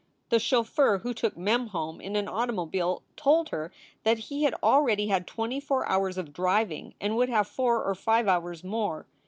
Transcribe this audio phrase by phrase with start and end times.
[0.29, 3.71] The chauffeur who took Mem home in an automobile told her
[4.03, 7.93] that he had already had twenty four hours of driving and would have four or
[7.93, 9.05] five hours more.